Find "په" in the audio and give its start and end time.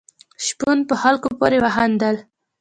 0.89-0.95